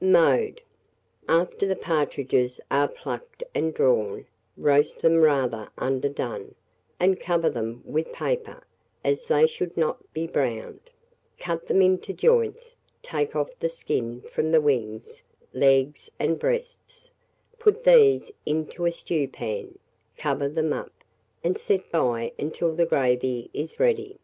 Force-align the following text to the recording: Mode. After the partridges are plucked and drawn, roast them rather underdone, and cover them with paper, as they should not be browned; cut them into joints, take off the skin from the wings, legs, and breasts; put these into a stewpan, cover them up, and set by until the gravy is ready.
Mode. 0.00 0.62
After 1.28 1.64
the 1.64 1.76
partridges 1.76 2.60
are 2.72 2.88
plucked 2.88 3.44
and 3.54 3.72
drawn, 3.72 4.26
roast 4.56 5.00
them 5.00 5.20
rather 5.20 5.70
underdone, 5.78 6.56
and 6.98 7.20
cover 7.20 7.48
them 7.48 7.84
with 7.86 8.12
paper, 8.12 8.64
as 9.04 9.26
they 9.26 9.46
should 9.46 9.76
not 9.76 10.12
be 10.12 10.26
browned; 10.26 10.80
cut 11.38 11.66
them 11.66 11.80
into 11.82 12.12
joints, 12.12 12.74
take 13.00 13.36
off 13.36 13.56
the 13.60 13.68
skin 13.68 14.22
from 14.22 14.50
the 14.50 14.60
wings, 14.60 15.22
legs, 15.52 16.10
and 16.18 16.40
breasts; 16.40 17.12
put 17.60 17.84
these 17.84 18.32
into 18.44 18.86
a 18.86 18.90
stewpan, 18.90 19.78
cover 20.18 20.48
them 20.48 20.72
up, 20.72 20.90
and 21.44 21.56
set 21.58 21.92
by 21.92 22.32
until 22.40 22.74
the 22.74 22.86
gravy 22.86 23.48
is 23.54 23.78
ready. 23.78 24.18